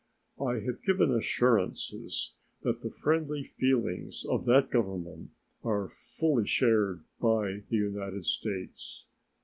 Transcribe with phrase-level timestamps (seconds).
[0.43, 5.29] I have given assurances that the friendly feelings of that Government
[5.63, 9.05] are fully shared by the United States.